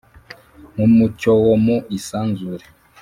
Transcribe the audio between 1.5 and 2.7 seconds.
mu isanzure